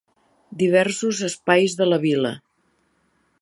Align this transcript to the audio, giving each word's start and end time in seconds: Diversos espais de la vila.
Diversos 0.61 1.21
espais 1.27 1.77
de 1.83 1.89
la 1.91 2.01
vila. 2.07 2.33